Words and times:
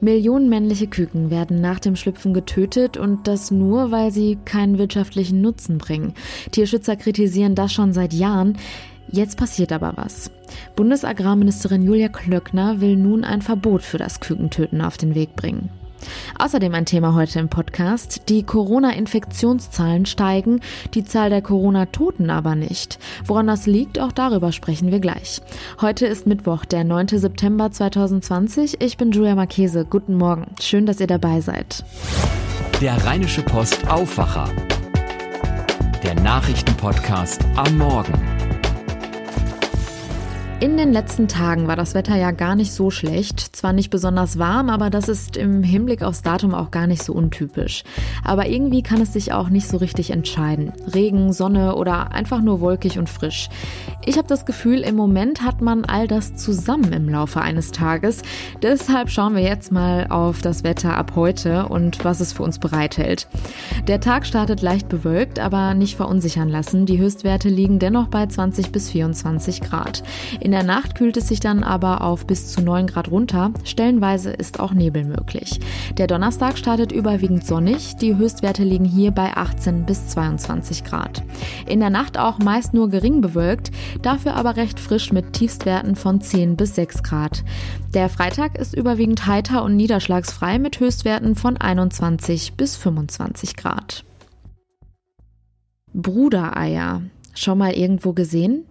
Millionen 0.00 0.48
männliche 0.48 0.86
Küken 0.86 1.30
werden 1.30 1.60
nach 1.60 1.80
dem 1.80 1.96
Schlüpfen 1.96 2.32
getötet 2.32 2.96
und 2.96 3.26
das 3.26 3.50
nur, 3.50 3.90
weil 3.90 4.12
sie 4.12 4.38
keinen 4.44 4.78
wirtschaftlichen 4.78 5.40
Nutzen 5.40 5.78
bringen. 5.78 6.14
Tierschützer 6.52 6.96
kritisieren 6.96 7.54
das 7.54 7.72
schon 7.72 7.92
seit 7.92 8.12
Jahren. 8.12 8.56
Jetzt 9.10 9.36
passiert 9.38 9.72
aber 9.72 9.94
was. 9.96 10.30
Bundesagrarministerin 10.76 11.82
Julia 11.82 12.08
Klöckner 12.08 12.80
will 12.80 12.96
nun 12.96 13.24
ein 13.24 13.42
Verbot 13.42 13.82
für 13.82 13.98
das 13.98 14.20
Kükentöten 14.20 14.80
auf 14.82 14.98
den 14.98 15.14
Weg 15.14 15.34
bringen. 15.34 15.70
Außerdem 16.38 16.74
ein 16.74 16.86
Thema 16.86 17.14
heute 17.14 17.38
im 17.38 17.48
Podcast. 17.48 18.22
Die 18.28 18.42
Corona-Infektionszahlen 18.42 20.06
steigen, 20.06 20.60
die 20.94 21.04
Zahl 21.04 21.30
der 21.30 21.42
Corona-Toten 21.42 22.30
aber 22.30 22.54
nicht. 22.54 22.98
Woran 23.24 23.46
das 23.46 23.66
liegt, 23.66 23.98
auch 23.98 24.12
darüber 24.12 24.52
sprechen 24.52 24.90
wir 24.90 25.00
gleich. 25.00 25.40
Heute 25.80 26.06
ist 26.06 26.26
Mittwoch, 26.26 26.64
der 26.64 26.84
9. 26.84 27.08
September 27.08 27.70
2020. 27.70 28.80
Ich 28.80 28.96
bin 28.96 29.12
Julia 29.12 29.34
Marchese. 29.34 29.84
Guten 29.84 30.14
Morgen. 30.14 30.46
Schön, 30.60 30.86
dass 30.86 31.00
ihr 31.00 31.06
dabei 31.06 31.40
seid. 31.40 31.84
Der 32.80 33.04
Rheinische 33.04 33.42
Post 33.42 33.88
Aufwacher. 33.88 34.48
Der 36.04 36.14
Nachrichtenpodcast 36.14 37.44
am 37.56 37.76
Morgen. 37.76 38.37
In 40.60 40.76
den 40.76 40.92
letzten 40.92 41.28
Tagen 41.28 41.68
war 41.68 41.76
das 41.76 41.94
Wetter 41.94 42.16
ja 42.16 42.32
gar 42.32 42.56
nicht 42.56 42.72
so 42.72 42.90
schlecht. 42.90 43.38
Zwar 43.54 43.72
nicht 43.72 43.90
besonders 43.90 44.40
warm, 44.40 44.70
aber 44.70 44.90
das 44.90 45.08
ist 45.08 45.36
im 45.36 45.62
Hinblick 45.62 46.02
aufs 46.02 46.22
Datum 46.22 46.52
auch 46.52 46.72
gar 46.72 46.88
nicht 46.88 47.04
so 47.04 47.12
untypisch. 47.12 47.84
Aber 48.24 48.48
irgendwie 48.48 48.82
kann 48.82 49.00
es 49.00 49.12
sich 49.12 49.32
auch 49.32 49.50
nicht 49.50 49.68
so 49.68 49.76
richtig 49.76 50.10
entscheiden. 50.10 50.72
Regen, 50.92 51.32
Sonne 51.32 51.76
oder 51.76 52.10
einfach 52.10 52.40
nur 52.40 52.60
wolkig 52.60 52.98
und 52.98 53.08
frisch. 53.08 53.48
Ich 54.04 54.18
habe 54.18 54.26
das 54.26 54.46
Gefühl, 54.46 54.80
im 54.80 54.96
Moment 54.96 55.42
hat 55.42 55.60
man 55.60 55.84
all 55.84 56.08
das 56.08 56.34
zusammen 56.34 56.92
im 56.92 57.08
Laufe 57.08 57.40
eines 57.40 57.70
Tages. 57.70 58.22
Deshalb 58.60 59.10
schauen 59.10 59.36
wir 59.36 59.42
jetzt 59.42 59.70
mal 59.70 60.08
auf 60.08 60.42
das 60.42 60.64
Wetter 60.64 60.96
ab 60.96 61.12
heute 61.14 61.66
und 61.66 62.04
was 62.04 62.18
es 62.18 62.32
für 62.32 62.42
uns 62.42 62.58
bereithält. 62.58 63.28
Der 63.86 64.00
Tag 64.00 64.26
startet 64.26 64.60
leicht 64.60 64.88
bewölkt, 64.88 65.38
aber 65.38 65.74
nicht 65.74 65.96
verunsichern 65.96 66.48
lassen. 66.48 66.84
Die 66.84 66.98
Höchstwerte 66.98 67.48
liegen 67.48 67.78
dennoch 67.78 68.08
bei 68.08 68.26
20 68.26 68.72
bis 68.72 68.90
24 68.90 69.60
Grad. 69.60 70.02
Der 70.50 70.62
Nacht 70.62 70.94
kühlt 70.94 71.16
es 71.16 71.28
sich 71.28 71.40
dann 71.40 71.64
aber 71.64 72.02
auf 72.02 72.26
bis 72.26 72.52
zu 72.52 72.60
9 72.60 72.86
Grad 72.86 73.10
runter. 73.10 73.52
Stellenweise 73.64 74.30
ist 74.30 74.60
auch 74.60 74.72
Nebel 74.72 75.04
möglich. 75.04 75.60
Der 75.96 76.06
Donnerstag 76.06 76.58
startet 76.58 76.92
überwiegend 76.92 77.46
sonnig. 77.46 77.96
Die 77.96 78.16
Höchstwerte 78.16 78.62
liegen 78.62 78.84
hier 78.84 79.10
bei 79.10 79.36
18 79.36 79.84
bis 79.86 80.08
22 80.08 80.84
Grad. 80.84 81.22
In 81.66 81.80
der 81.80 81.90
Nacht 81.90 82.18
auch 82.18 82.38
meist 82.38 82.74
nur 82.74 82.88
gering 82.88 83.20
bewölkt, 83.20 83.70
dafür 84.02 84.34
aber 84.34 84.56
recht 84.56 84.78
frisch 84.78 85.12
mit 85.12 85.32
Tiefstwerten 85.32 85.96
von 85.96 86.20
10 86.20 86.56
bis 86.56 86.74
6 86.74 87.02
Grad. 87.02 87.44
Der 87.94 88.08
Freitag 88.08 88.56
ist 88.58 88.74
überwiegend 88.76 89.26
heiter 89.26 89.64
und 89.64 89.76
niederschlagsfrei 89.76 90.58
mit 90.58 90.78
Höchstwerten 90.78 91.34
von 91.34 91.56
21 91.56 92.54
bis 92.54 92.76
25 92.76 93.56
Grad. 93.56 94.04
Brudereier. 95.94 97.02
Schon 97.34 97.58
mal 97.58 97.72
irgendwo 97.72 98.12
gesehen? 98.14 98.64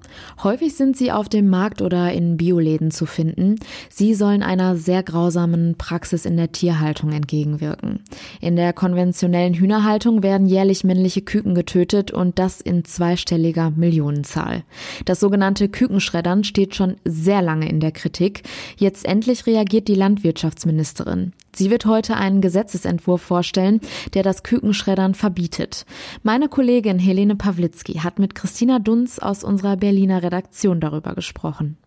Häufig 0.44 0.75
sind 0.75 0.97
sie 0.97 1.11
auf 1.11 1.30
dem 1.30 1.50
Markt 1.50 1.81
oder 1.81 2.11
in 2.13 2.38
Bioläden 2.38 2.91
zu 2.91 3.05
finden. 3.05 3.55
Sie 3.89 4.13
sollen 4.13 4.44
einer 4.44 4.75
sehr 4.75 5.03
grausamen 5.03 5.75
Praxis 5.77 6.25
in 6.25 6.38
der 6.38 6.52
Tierhaltung 6.52 7.11
entgegenwirken. 7.11 8.02
In 8.41 8.55
der 8.55 8.73
konventionellen 8.73 9.53
Hühnerhaltung 9.53 10.23
werden 10.23 10.47
jährlich 10.47 10.83
männliche 10.83 11.22
Küken 11.22 11.55
getötet 11.55 12.11
und 12.11 12.39
das 12.39 12.61
in 12.61 12.85
zweistelliger 12.85 13.72
Millionenzahl. 13.72 14.63
Das 15.05 15.19
sogenannte 15.19 15.69
Kükenschreddern 15.69 16.44
steht 16.44 16.75
schon 16.75 16.95
sehr 17.03 17.41
lange 17.41 17.69
in 17.69 17.80
der 17.80 17.91
Kritik. 17.91 18.44
Jetzt 18.78 19.05
endlich 19.05 19.45
reagiert 19.45 19.88
die 19.88 19.95
Landwirtschaftsministerin. 19.95 21.33
Sie 21.58 21.72
wird 21.72 21.88
heute 21.88 22.16
einen 22.17 22.41
Gesetzesentwurf 22.41 23.19
vorstellen, 23.23 23.81
der 24.13 24.22
das 24.22 24.44
Kükenschreddern 24.44 25.16
verbietet. 25.16 25.88
Meine 26.22 26.50
Kollegin 26.50 27.00
Helene 27.00 27.35
Pawlitzki 27.35 27.94
hat 27.94 28.19
mit 28.19 28.35
Christina 28.35 28.78
Dunz 28.78 29.18
aus 29.18 29.44
unserer 29.44 29.75
Berliner 29.97 30.22
Redaktion 30.22 30.80
darüber 30.80 31.16
gesprochen. 31.16 31.80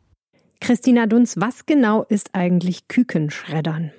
Christina 0.60 1.06
Dunz, 1.06 1.37
was 1.37 1.65
genau 1.65 2.03
ist 2.03 2.31
eigentlich 2.32 2.88
Kükenschreddern? 2.88 3.93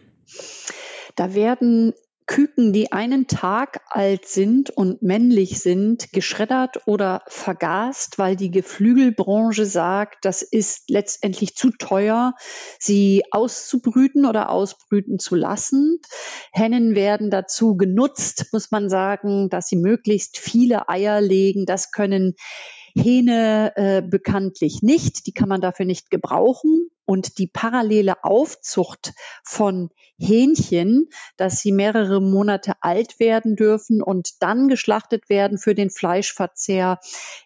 Da 1.15 1.33
werden 1.33 1.93
Küken, 2.25 2.73
die 2.73 2.91
einen 2.91 3.27
Tag 3.27 3.79
alt 3.87 4.25
sind 4.25 4.69
und 4.69 5.01
männlich 5.01 5.61
sind, 5.61 6.11
geschreddert 6.11 6.85
oder 6.87 7.21
vergast, 7.27 8.19
weil 8.19 8.35
die 8.35 8.51
Geflügelbranche 8.51 9.65
sagt, 9.65 10.25
das 10.25 10.41
ist 10.41 10.89
letztendlich 10.89 11.55
zu 11.55 11.71
teuer, 11.71 12.33
sie 12.79 13.23
auszubrüten 13.31 14.25
oder 14.25 14.49
ausbrüten 14.49 15.19
zu 15.19 15.35
lassen. 15.35 15.99
Hennen 16.51 16.95
werden 16.95 17.29
dazu 17.29 17.77
genutzt, 17.77 18.47
muss 18.51 18.71
man 18.71 18.89
sagen, 18.89 19.49
dass 19.49 19.69
sie 19.69 19.77
möglichst 19.77 20.37
viele 20.37 20.89
Eier 20.89 21.21
legen. 21.21 21.65
Das 21.65 21.91
können 21.91 22.35
Hähne 22.95 23.73
äh, 23.75 24.01
bekanntlich 24.01 24.81
nicht, 24.81 25.25
die 25.27 25.33
kann 25.33 25.49
man 25.49 25.61
dafür 25.61 25.85
nicht 25.85 26.09
gebrauchen. 26.09 26.89
Und 27.05 27.37
die 27.37 27.47
parallele 27.47 28.23
Aufzucht 28.23 29.13
von 29.43 29.89
Hähnchen, 30.17 31.09
dass 31.35 31.59
sie 31.59 31.71
mehrere 31.71 32.21
Monate 32.21 32.73
alt 32.81 33.19
werden 33.19 33.55
dürfen 33.55 34.01
und 34.01 34.41
dann 34.41 34.67
geschlachtet 34.67 35.29
werden 35.29 35.57
für 35.57 35.73
den 35.73 35.89
Fleischverzehr, 35.89 36.99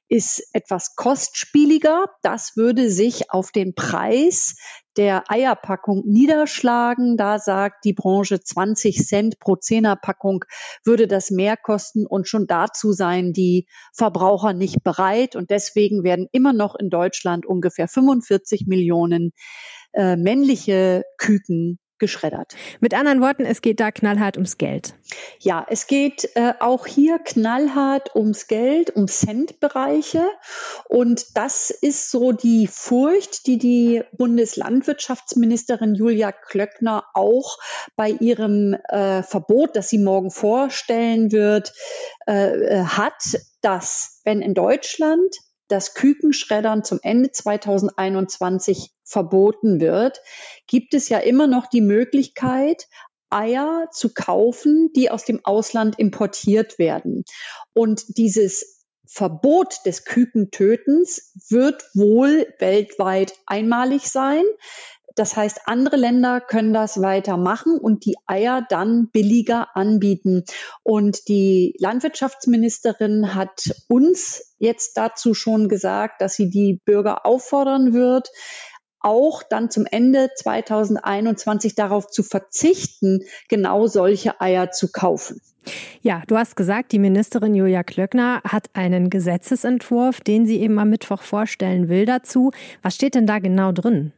ist 0.07 0.43
etwas 0.53 0.95
kostspieliger. 0.95 2.05
Das 2.21 2.55
würde 2.55 2.91
sich 2.91 3.31
auf 3.31 3.51
den 3.51 3.73
Preis 3.73 4.55
der 4.97 5.23
Eierpackung 5.29 6.03
niederschlagen. 6.05 7.17
Da 7.17 7.39
sagt 7.39 7.85
die 7.85 7.93
Branche 7.93 8.39
20 8.39 9.05
Cent 9.05 9.39
pro 9.39 9.55
Zehnerpackung 9.55 10.45
würde 10.83 11.07
das 11.07 11.31
mehr 11.31 11.57
kosten 11.57 12.05
und 12.05 12.27
schon 12.27 12.47
dazu 12.47 12.93
seien 12.93 13.33
die 13.33 13.67
Verbraucher 13.93 14.53
nicht 14.53 14.83
bereit. 14.83 15.35
Und 15.35 15.49
deswegen 15.49 16.03
werden 16.03 16.27
immer 16.31 16.53
noch 16.53 16.75
in 16.75 16.89
Deutschland 16.89 17.45
ungefähr 17.45 17.87
45 17.87 18.67
Millionen 18.67 19.31
äh, 19.93 20.15
männliche 20.15 21.03
Küken 21.17 21.79
geschreddert. 21.97 22.55
Mit 22.81 22.93
anderen 22.93 23.21
Worten, 23.21 23.45
es 23.45 23.61
geht 23.61 23.79
da 23.79 23.91
knallhart 23.91 24.35
ums 24.35 24.57
Geld. 24.57 24.95
Ja, 25.39 25.65
es 25.69 25.87
geht 25.87 26.29
äh, 26.35 26.53
auch 26.59 26.85
hier 26.85 27.19
knallhart 27.19 28.15
ums 28.15 28.47
Geld, 28.47 28.89
um 28.95 29.07
Centbereiche. 29.07 30.25
Und 30.89 31.37
das 31.37 31.69
ist 31.69 32.11
so 32.11 32.33
die 32.33 32.67
Furcht, 32.67 33.47
die 33.47 33.57
die 33.57 34.03
Bundeslandwirtschaftsministerin 34.11 35.95
Julia 35.95 36.33
Klöckner 36.33 37.05
auch 37.13 37.57
bei 37.95 38.09
ihrem 38.09 38.73
äh, 38.89 39.23
Verbot, 39.23 39.75
das 39.75 39.89
sie 39.89 39.99
morgen 39.99 40.31
vorstellen 40.31 41.31
wird, 41.31 41.71
äh, 42.27 42.81
äh 42.81 42.83
hat, 42.83 43.39
dass 43.61 44.19
wenn 44.25 44.41
in 44.41 44.53
Deutschland 44.53 45.33
das 45.67 45.93
Kükenschreddern 45.93 46.83
zum 46.83 46.99
Ende 47.01 47.31
2021 47.31 48.91
verboten 49.05 49.79
wird, 49.79 50.19
gibt 50.67 50.93
es 50.93 51.09
ja 51.09 51.19
immer 51.19 51.47
noch 51.47 51.67
die 51.67 51.81
Möglichkeit, 51.81 52.87
Eier 53.29 53.87
zu 53.91 54.13
kaufen, 54.13 54.91
die 54.95 55.09
aus 55.09 55.25
dem 55.25 55.43
Ausland 55.43 55.97
importiert 55.99 56.77
werden. 56.79 57.23
Und 57.73 58.17
dieses 58.17 58.83
Verbot 59.07 59.85
des 59.85 60.05
Kükentötens 60.05 61.33
wird 61.49 61.83
wohl 61.93 62.47
weltweit 62.59 63.33
einmalig 63.45 64.09
sein. 64.09 64.43
Das 65.15 65.37
heißt, 65.37 65.61
andere 65.65 65.95
Länder 65.95 66.41
können 66.41 66.73
das 66.73 67.01
weitermachen 67.01 67.77
und 67.77 68.05
die 68.05 68.15
Eier 68.25 68.65
dann 68.67 69.09
billiger 69.11 69.75
anbieten. 69.75 70.43
Und 70.83 71.29
die 71.29 71.73
Landwirtschaftsministerin 71.79 73.33
hat 73.33 73.71
uns 73.87 74.55
jetzt 74.59 74.97
dazu 74.97 75.33
schon 75.33 75.69
gesagt, 75.69 76.19
dass 76.19 76.35
sie 76.35 76.49
die 76.49 76.81
Bürger 76.83 77.25
auffordern 77.25 77.93
wird, 77.93 78.29
auch 79.05 79.43
dann 79.43 79.69
zum 79.69 79.85
Ende 79.89 80.29
2021 80.35 81.75
darauf 81.75 82.07
zu 82.07 82.23
verzichten, 82.23 83.21
genau 83.47 83.87
solche 83.87 84.41
Eier 84.41 84.71
zu 84.71 84.91
kaufen. 84.91 85.39
Ja, 86.01 86.23
du 86.27 86.37
hast 86.37 86.55
gesagt, 86.55 86.91
die 86.91 86.99
Ministerin 86.99 87.55
Julia 87.55 87.83
Klöckner 87.83 88.41
hat 88.43 88.69
einen 88.73 89.09
Gesetzesentwurf, 89.09 90.21
den 90.21 90.45
sie 90.45 90.59
eben 90.59 90.77
am 90.79 90.89
Mittwoch 90.89 91.21
vorstellen 91.21 91.87
will 91.87 92.05
dazu. 92.05 92.51
Was 92.81 92.95
steht 92.95 93.15
denn 93.15 93.27
da 93.27 93.39
genau 93.39 93.71
drin? 93.71 94.11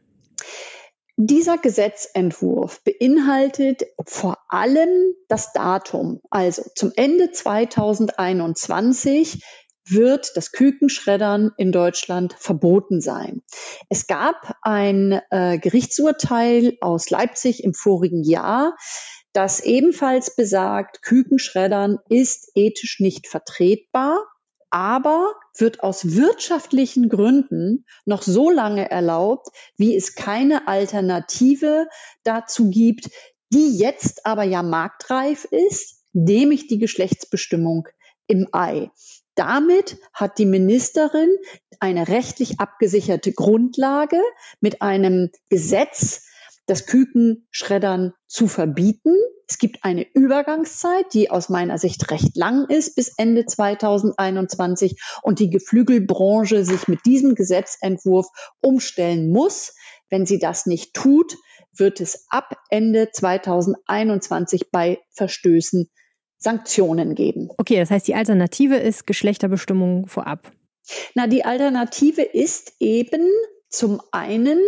Dieser 1.16 1.58
Gesetzentwurf 1.58 2.82
beinhaltet 2.84 3.82
vor 4.06 4.38
allem 4.48 5.14
das 5.28 5.52
Datum. 5.52 6.20
Also 6.30 6.62
zum 6.74 6.92
Ende 6.94 7.32
2021 7.32 9.42
wird 9.90 10.36
das 10.36 10.52
Kükenschreddern 10.52 11.52
in 11.56 11.72
Deutschland 11.72 12.34
verboten 12.38 13.00
sein. 13.00 13.42
Es 13.88 14.06
gab 14.06 14.56
ein 14.62 15.20
äh, 15.30 15.58
Gerichtsurteil 15.58 16.76
aus 16.80 17.10
Leipzig 17.10 17.64
im 17.64 17.74
vorigen 17.74 18.22
Jahr, 18.22 18.76
das 19.32 19.60
ebenfalls 19.60 20.34
besagt, 20.34 21.02
Kükenschreddern 21.02 21.98
ist 22.08 22.50
ethisch 22.54 23.00
nicht 23.00 23.26
vertretbar 23.26 24.18
aber 24.70 25.32
wird 25.56 25.82
aus 25.82 26.14
wirtschaftlichen 26.14 27.08
Gründen 27.08 27.84
noch 28.04 28.22
so 28.22 28.50
lange 28.50 28.90
erlaubt, 28.90 29.48
wie 29.76 29.96
es 29.96 30.14
keine 30.14 30.68
Alternative 30.68 31.86
dazu 32.22 32.70
gibt, 32.70 33.08
die 33.52 33.78
jetzt 33.78 34.26
aber 34.26 34.44
ja 34.44 34.62
marktreif 34.62 35.44
ist, 35.44 36.02
nämlich 36.12 36.66
die 36.66 36.78
Geschlechtsbestimmung 36.78 37.88
im 38.26 38.48
Ei. 38.52 38.90
Damit 39.38 39.98
hat 40.12 40.38
die 40.38 40.46
Ministerin 40.46 41.30
eine 41.78 42.08
rechtlich 42.08 42.58
abgesicherte 42.58 43.32
Grundlage 43.32 44.20
mit 44.60 44.82
einem 44.82 45.30
Gesetz, 45.48 46.24
das 46.66 46.86
Kükenschreddern 46.86 48.14
zu 48.26 48.48
verbieten. 48.48 49.14
Es 49.46 49.58
gibt 49.58 49.84
eine 49.84 50.04
Übergangszeit, 50.12 51.14
die 51.14 51.30
aus 51.30 51.50
meiner 51.50 51.78
Sicht 51.78 52.10
recht 52.10 52.36
lang 52.36 52.68
ist, 52.68 52.96
bis 52.96 53.14
Ende 53.16 53.46
2021 53.46 55.00
und 55.22 55.38
die 55.38 55.50
Geflügelbranche 55.50 56.64
sich 56.64 56.88
mit 56.88 57.06
diesem 57.06 57.36
Gesetzentwurf 57.36 58.26
umstellen 58.60 59.30
muss. 59.30 59.72
Wenn 60.10 60.26
sie 60.26 60.40
das 60.40 60.66
nicht 60.66 60.94
tut, 60.94 61.36
wird 61.72 62.00
es 62.00 62.26
ab 62.28 62.56
Ende 62.70 63.10
2021 63.12 64.72
bei 64.72 64.98
Verstößen 65.10 65.88
Sanktionen 66.38 67.14
geben. 67.14 67.50
Okay, 67.58 67.78
das 67.78 67.90
heißt, 67.90 68.06
die 68.08 68.14
Alternative 68.14 68.76
ist 68.76 69.06
Geschlechterbestimmung 69.06 70.06
vorab. 70.06 70.50
Na, 71.14 71.26
die 71.26 71.44
Alternative 71.44 72.22
ist 72.22 72.72
eben 72.80 73.28
zum 73.68 74.00
einen 74.12 74.60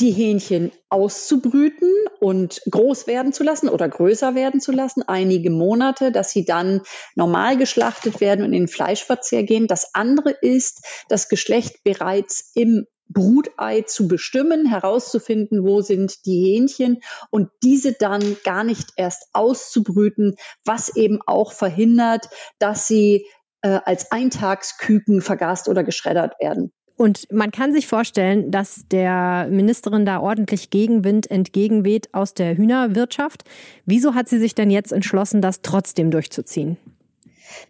die 0.00 0.10
Hähnchen 0.10 0.72
auszubrüten 0.88 1.88
und 2.18 2.60
groß 2.68 3.06
werden 3.06 3.32
zu 3.32 3.44
lassen 3.44 3.68
oder 3.68 3.88
größer 3.88 4.34
werden 4.34 4.60
zu 4.60 4.72
lassen, 4.72 5.02
einige 5.02 5.50
Monate, 5.50 6.10
dass 6.10 6.32
sie 6.32 6.44
dann 6.44 6.80
normal 7.14 7.56
geschlachtet 7.56 8.20
werden 8.20 8.44
und 8.44 8.52
in 8.52 8.62
den 8.62 8.68
Fleischverzehr 8.68 9.44
gehen. 9.44 9.68
Das 9.68 9.94
andere 9.94 10.30
ist, 10.30 10.84
das 11.08 11.28
Geschlecht 11.28 11.84
bereits 11.84 12.50
im 12.54 12.86
Brutei 13.08 13.82
zu 13.82 14.08
bestimmen, 14.08 14.66
herauszufinden, 14.66 15.64
wo 15.64 15.80
sind 15.82 16.26
die 16.26 16.40
Hähnchen 16.42 17.00
und 17.30 17.50
diese 17.62 17.92
dann 17.92 18.36
gar 18.44 18.64
nicht 18.64 18.92
erst 18.96 19.28
auszubrüten, 19.32 20.36
was 20.64 20.94
eben 20.96 21.20
auch 21.26 21.52
verhindert, 21.52 22.28
dass 22.58 22.88
sie 22.88 23.26
äh, 23.62 23.80
als 23.84 24.10
Eintagsküken 24.10 25.20
vergast 25.20 25.68
oder 25.68 25.84
geschreddert 25.84 26.34
werden. 26.40 26.72
Und 26.96 27.26
man 27.32 27.50
kann 27.50 27.72
sich 27.72 27.88
vorstellen, 27.88 28.52
dass 28.52 28.84
der 28.88 29.48
Ministerin 29.50 30.06
da 30.06 30.20
ordentlich 30.20 30.70
Gegenwind 30.70 31.28
entgegenweht 31.28 32.14
aus 32.14 32.34
der 32.34 32.56
Hühnerwirtschaft. 32.56 33.42
Wieso 33.84 34.14
hat 34.14 34.28
sie 34.28 34.38
sich 34.38 34.54
denn 34.54 34.70
jetzt 34.70 34.92
entschlossen, 34.92 35.42
das 35.42 35.60
trotzdem 35.62 36.12
durchzuziehen? 36.12 36.76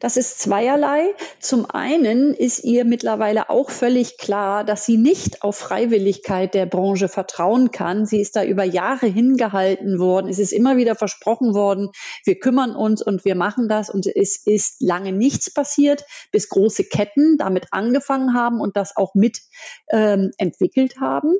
Das 0.00 0.16
ist 0.16 0.40
zweierlei. 0.40 1.14
Zum 1.40 1.68
einen 1.70 2.34
ist 2.34 2.64
ihr 2.64 2.84
mittlerweile 2.84 3.50
auch 3.50 3.70
völlig 3.70 4.18
klar, 4.18 4.64
dass 4.64 4.86
sie 4.86 4.96
nicht 4.96 5.42
auf 5.42 5.56
Freiwilligkeit 5.56 6.54
der 6.54 6.66
Branche 6.66 7.08
vertrauen 7.08 7.70
kann. 7.70 8.06
Sie 8.06 8.20
ist 8.20 8.36
da 8.36 8.44
über 8.44 8.64
Jahre 8.64 9.06
hingehalten 9.06 9.98
worden. 9.98 10.28
Es 10.28 10.38
ist 10.38 10.52
immer 10.52 10.76
wieder 10.76 10.94
versprochen 10.94 11.54
worden, 11.54 11.90
wir 12.24 12.38
kümmern 12.38 12.74
uns 12.74 13.02
und 13.02 13.24
wir 13.24 13.34
machen 13.34 13.68
das. 13.68 13.90
Und 13.90 14.06
es 14.06 14.46
ist 14.46 14.80
lange 14.80 15.12
nichts 15.12 15.52
passiert, 15.52 16.04
bis 16.32 16.48
große 16.48 16.84
Ketten 16.84 17.36
damit 17.38 17.68
angefangen 17.70 18.34
haben 18.34 18.60
und 18.60 18.76
das 18.76 18.96
auch 18.96 19.14
mit 19.14 19.40
ähm, 19.90 20.30
entwickelt 20.38 21.00
haben. 21.00 21.34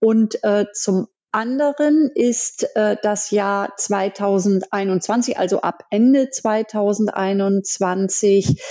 Und 0.00 0.42
äh, 0.42 0.66
zum 0.72 1.08
anderen 1.32 2.10
ist 2.14 2.66
äh, 2.76 2.96
das 3.02 3.30
Jahr 3.30 3.76
2021, 3.76 5.38
also 5.38 5.60
ab 5.60 5.84
Ende 5.90 6.30
2021, 6.30 8.62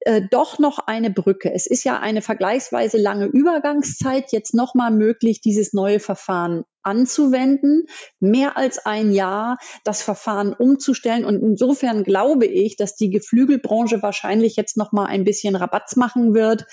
äh, 0.00 0.22
doch 0.30 0.58
noch 0.58 0.78
eine 0.78 1.10
Brücke. 1.10 1.52
Es 1.52 1.66
ist 1.66 1.84
ja 1.84 1.98
eine 1.98 2.22
vergleichsweise 2.22 2.96
lange 2.96 3.26
Übergangszeit, 3.26 4.32
jetzt 4.32 4.54
nochmal 4.54 4.90
möglich, 4.90 5.40
dieses 5.40 5.72
neue 5.72 6.00
Verfahren 6.00 6.64
anzuwenden, 6.82 7.84
mehr 8.20 8.56
als 8.56 8.78
ein 8.78 9.12
Jahr 9.12 9.58
das 9.84 10.02
Verfahren 10.02 10.54
umzustellen. 10.54 11.26
Und 11.26 11.42
insofern 11.42 12.04
glaube 12.04 12.46
ich, 12.46 12.76
dass 12.76 12.96
die 12.96 13.10
Geflügelbranche 13.10 14.02
wahrscheinlich 14.02 14.56
jetzt 14.56 14.78
noch 14.78 14.92
mal 14.92 15.04
ein 15.04 15.24
bisschen 15.24 15.56
Rabatz 15.56 15.96
machen 15.96 16.34
wird, 16.34 16.64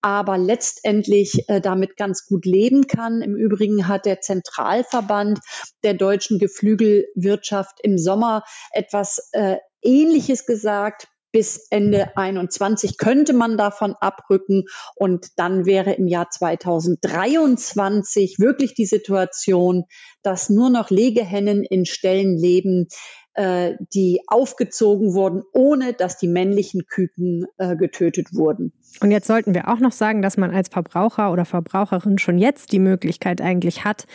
aber 0.00 0.38
letztendlich 0.38 1.48
äh, 1.48 1.60
damit 1.60 1.96
ganz 1.96 2.26
gut 2.26 2.44
leben 2.44 2.86
kann. 2.86 3.22
Im 3.22 3.34
Übrigen 3.34 3.88
hat 3.88 4.06
der 4.06 4.20
Zentralverband 4.20 5.40
der 5.82 5.94
deutschen 5.94 6.38
Geflügelwirtschaft 6.38 7.80
im 7.82 7.98
Sommer 7.98 8.44
etwas 8.72 9.30
äh, 9.32 9.56
Ähnliches 9.82 10.46
gesagt 10.46 11.08
bis 11.36 11.66
Ende 11.68 12.16
21 12.16 12.96
könnte 12.96 13.34
man 13.34 13.58
davon 13.58 13.94
abrücken 14.00 14.64
und 14.94 15.26
dann 15.36 15.66
wäre 15.66 15.92
im 15.92 16.06
Jahr 16.06 16.30
2023 16.30 18.38
wirklich 18.38 18.72
die 18.72 18.86
Situation, 18.86 19.84
dass 20.22 20.48
nur 20.48 20.70
noch 20.70 20.88
Legehennen 20.88 21.62
in 21.62 21.84
Ställen 21.84 22.38
leben, 22.38 22.88
äh, 23.34 23.74
die 23.92 24.22
aufgezogen 24.28 25.12
wurden, 25.12 25.42
ohne 25.52 25.92
dass 25.92 26.16
die 26.16 26.26
männlichen 26.26 26.86
Küken 26.86 27.44
äh, 27.58 27.76
getötet 27.76 28.28
wurden. 28.32 28.72
Und 29.02 29.10
jetzt 29.10 29.26
sollten 29.26 29.52
wir 29.52 29.68
auch 29.68 29.80
noch 29.80 29.92
sagen, 29.92 30.22
dass 30.22 30.38
man 30.38 30.54
als 30.54 30.70
Verbraucher 30.70 31.30
oder 31.30 31.44
Verbraucherin 31.44 32.16
schon 32.16 32.38
jetzt 32.38 32.72
die 32.72 32.78
Möglichkeit 32.78 33.42
eigentlich 33.42 33.84
hat, 33.84 34.06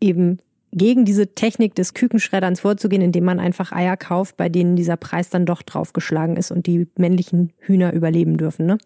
eben 0.00 0.38
gegen 0.72 1.04
diese 1.04 1.34
Technik 1.34 1.74
des 1.74 1.94
Kükenschredderns 1.94 2.60
vorzugehen, 2.60 3.02
indem 3.02 3.24
man 3.24 3.38
einfach 3.38 3.72
Eier 3.72 3.96
kauft, 3.96 4.36
bei 4.36 4.48
denen 4.48 4.74
dieser 4.74 4.96
Preis 4.96 5.30
dann 5.30 5.46
doch 5.46 5.62
draufgeschlagen 5.62 6.36
ist 6.36 6.50
und 6.50 6.66
die 6.66 6.88
männlichen 6.96 7.52
Hühner 7.58 7.92
überleben 7.92 8.38
dürfen, 8.38 8.66
ne? 8.66 8.78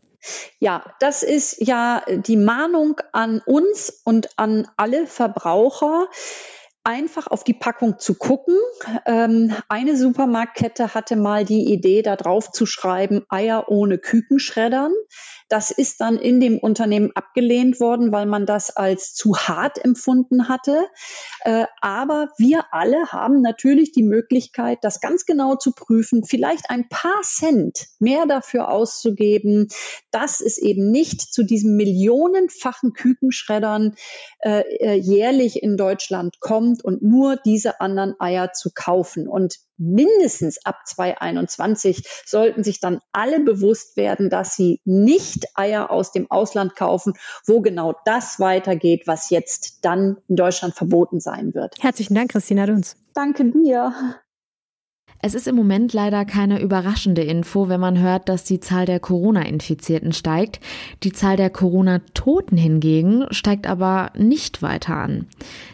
Ja, 0.58 0.84
das 0.98 1.22
ist 1.22 1.64
ja 1.64 2.02
die 2.08 2.36
Mahnung 2.36 3.00
an 3.12 3.40
uns 3.46 4.00
und 4.04 4.28
an 4.36 4.66
alle 4.76 5.06
Verbraucher 5.06 6.08
einfach 6.86 7.26
auf 7.26 7.42
die 7.42 7.52
Packung 7.52 7.98
zu 7.98 8.14
gucken. 8.14 8.54
Ähm, 9.06 9.52
eine 9.68 9.96
Supermarktkette 9.96 10.94
hatte 10.94 11.16
mal 11.16 11.44
die 11.44 11.72
Idee, 11.72 12.02
da 12.02 12.14
drauf 12.14 12.52
zu 12.52 12.64
schreiben, 12.64 13.24
Eier 13.28 13.68
ohne 13.68 13.98
Kükenschreddern. 13.98 14.92
Das 15.48 15.72
ist 15.72 16.00
dann 16.00 16.16
in 16.16 16.40
dem 16.40 16.58
Unternehmen 16.58 17.10
abgelehnt 17.14 17.80
worden, 17.80 18.12
weil 18.12 18.26
man 18.26 18.46
das 18.46 18.76
als 18.76 19.14
zu 19.14 19.36
hart 19.36 19.84
empfunden 19.84 20.48
hatte. 20.48 20.86
Äh, 21.40 21.66
aber 21.80 22.28
wir 22.38 22.66
alle 22.70 23.12
haben 23.12 23.42
natürlich 23.42 23.90
die 23.90 24.04
Möglichkeit, 24.04 24.78
das 24.82 25.00
ganz 25.00 25.26
genau 25.26 25.56
zu 25.56 25.72
prüfen, 25.72 26.24
vielleicht 26.24 26.70
ein 26.70 26.88
paar 26.88 27.22
Cent 27.22 27.86
mehr 27.98 28.26
dafür 28.26 28.70
auszugeben, 28.70 29.68
dass 30.12 30.40
es 30.40 30.56
eben 30.58 30.92
nicht 30.92 31.20
zu 31.20 31.42
diesem 31.42 31.76
millionenfachen 31.76 32.92
Kükenschreddern 32.92 33.96
äh, 34.38 34.62
äh 34.80 34.94
jährlich 34.94 35.62
in 35.62 35.76
Deutschland 35.76 36.38
kommt 36.38 36.75
und 36.84 37.02
nur 37.02 37.36
diese 37.36 37.80
anderen 37.80 38.14
Eier 38.20 38.52
zu 38.52 38.70
kaufen. 38.74 39.28
Und 39.28 39.56
mindestens 39.76 40.64
ab 40.64 40.80
2021 40.86 42.06
sollten 42.24 42.64
sich 42.64 42.80
dann 42.80 43.00
alle 43.12 43.40
bewusst 43.40 43.96
werden, 43.96 44.30
dass 44.30 44.56
sie 44.56 44.80
nicht 44.84 45.46
Eier 45.54 45.90
aus 45.90 46.12
dem 46.12 46.30
Ausland 46.30 46.76
kaufen, 46.76 47.14
wo 47.46 47.60
genau 47.60 47.94
das 48.04 48.40
weitergeht, 48.40 49.06
was 49.06 49.30
jetzt 49.30 49.84
dann 49.84 50.18
in 50.28 50.36
Deutschland 50.36 50.74
verboten 50.74 51.20
sein 51.20 51.54
wird. 51.54 51.76
Herzlichen 51.80 52.14
Dank, 52.14 52.32
Christina 52.32 52.66
Dunz. 52.66 52.96
Danke 53.14 53.44
dir. 53.44 53.92
Es 55.22 55.34
ist 55.34 55.48
im 55.48 55.56
Moment 55.56 55.92
leider 55.92 56.24
keine 56.24 56.60
überraschende 56.60 57.22
Info, 57.22 57.68
wenn 57.68 57.80
man 57.80 57.98
hört, 57.98 58.28
dass 58.28 58.44
die 58.44 58.60
Zahl 58.60 58.86
der 58.86 59.00
Corona-Infizierten 59.00 60.12
steigt. 60.12 60.60
Die 61.02 61.12
Zahl 61.12 61.36
der 61.36 61.50
Corona-Toten 61.50 62.56
hingegen 62.56 63.24
steigt 63.30 63.66
aber 63.66 64.12
nicht 64.16 64.62
weiter 64.62 64.96
an. 64.96 65.26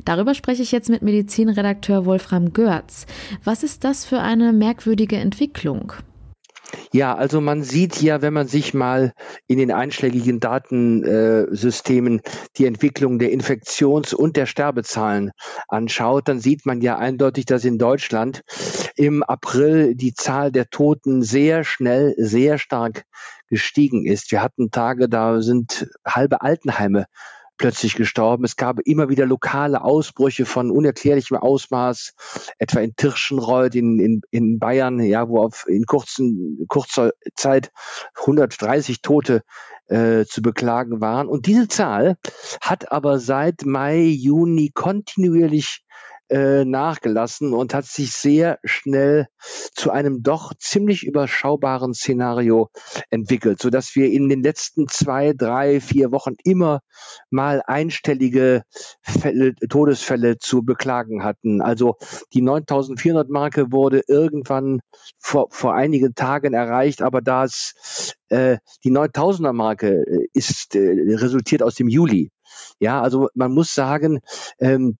Darüber 0.04 0.34
spreche 0.34 0.62
ich 0.62 0.72
jetzt 0.72 0.88
mit 0.88 1.02
Medizinredakteur 1.02 2.06
Wolfram 2.06 2.52
Görz. 2.52 3.06
Was 3.44 3.62
ist 3.62 3.84
das 3.84 4.04
für 4.04 4.20
eine 4.20 4.52
merkwürdige 4.52 5.16
Entwicklung? 5.16 5.92
Ja, 6.92 7.14
also 7.14 7.40
man 7.40 7.62
sieht 7.62 8.00
ja, 8.02 8.22
wenn 8.22 8.32
man 8.32 8.46
sich 8.48 8.74
mal 8.74 9.12
in 9.46 9.58
den 9.58 9.70
einschlägigen 9.70 10.40
Datensystemen 10.40 12.20
die 12.56 12.66
Entwicklung 12.66 13.18
der 13.18 13.32
Infektions- 13.32 14.14
und 14.14 14.36
der 14.36 14.46
Sterbezahlen 14.46 15.32
anschaut, 15.68 16.28
dann 16.28 16.40
sieht 16.40 16.66
man 16.66 16.80
ja 16.80 16.98
eindeutig, 16.98 17.46
dass 17.46 17.64
in 17.64 17.78
Deutschland 17.78 18.42
im 18.96 19.22
April 19.22 19.94
die 19.94 20.14
Zahl 20.14 20.52
der 20.52 20.68
Toten 20.68 21.22
sehr 21.22 21.64
schnell, 21.64 22.14
sehr 22.16 22.58
stark 22.58 23.04
gestiegen 23.48 24.06
ist. 24.06 24.30
Wir 24.32 24.42
hatten 24.42 24.70
Tage, 24.70 25.08
da 25.08 25.42
sind 25.42 25.88
halbe 26.06 26.40
Altenheime 26.40 27.06
plötzlich 27.62 27.94
gestorben. 27.94 28.42
Es 28.44 28.56
gab 28.56 28.80
immer 28.80 29.08
wieder 29.08 29.24
lokale 29.24 29.84
Ausbrüche 29.84 30.46
von 30.46 30.72
unerklärlichem 30.72 31.36
Ausmaß, 31.36 32.12
etwa 32.58 32.80
in 32.80 32.96
Tirschenreuth 32.96 33.76
in, 33.76 34.00
in, 34.00 34.20
in 34.32 34.58
Bayern, 34.58 34.98
ja, 34.98 35.28
wo 35.28 35.40
auf 35.40 35.64
in 35.68 35.86
kurzen, 35.86 36.66
kurzer 36.66 37.12
Zeit 37.36 37.70
130 38.18 39.00
Tote 39.00 39.44
äh, 39.86 40.24
zu 40.24 40.42
beklagen 40.42 41.00
waren. 41.00 41.28
Und 41.28 41.46
diese 41.46 41.68
Zahl 41.68 42.16
hat 42.60 42.90
aber 42.90 43.20
seit 43.20 43.64
Mai, 43.64 44.06
Juni 44.06 44.72
kontinuierlich 44.74 45.84
äh, 46.32 46.64
nachgelassen 46.64 47.52
und 47.52 47.74
hat 47.74 47.84
sich 47.84 48.12
sehr 48.12 48.58
schnell 48.64 49.26
zu 49.74 49.90
einem 49.90 50.22
doch 50.22 50.54
ziemlich 50.58 51.04
überschaubaren 51.04 51.92
Szenario 51.92 52.70
entwickelt, 53.10 53.60
so 53.60 53.68
dass 53.68 53.94
wir 53.94 54.10
in 54.10 54.30
den 54.30 54.42
letzten 54.42 54.88
zwei, 54.88 55.34
drei, 55.34 55.78
vier 55.78 56.10
Wochen 56.10 56.34
immer 56.42 56.80
mal 57.28 57.62
einstellige 57.66 58.62
Fälle, 59.02 59.54
Todesfälle 59.68 60.38
zu 60.38 60.62
beklagen 60.62 61.22
hatten. 61.22 61.60
Also 61.60 61.96
die 62.32 62.40
9400 62.40 63.28
Marke 63.28 63.70
wurde 63.70 64.00
irgendwann 64.08 64.80
vor, 65.18 65.48
vor 65.50 65.74
einigen 65.74 66.14
Tagen 66.14 66.54
erreicht, 66.54 67.02
aber 67.02 67.20
das 67.20 68.14
äh, 68.30 68.56
die 68.84 68.90
9000er 68.90 69.52
Marke 69.52 70.02
äh, 70.06 70.26
ist 70.32 70.74
resultiert 70.74 71.62
aus 71.62 71.74
dem 71.74 71.88
Juli. 71.88 72.30
Ja, 72.80 73.02
also 73.02 73.28
man 73.34 73.52
muss 73.52 73.74
sagen, 73.74 74.20
ähm, 74.58 74.96